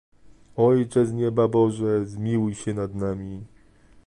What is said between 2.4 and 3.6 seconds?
się nad nami!..."